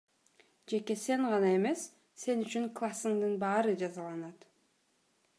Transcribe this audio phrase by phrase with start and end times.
[0.69, 1.81] Жеке сен гана эмес,
[2.21, 4.49] сен үчүн классыңдын баары жазаланат.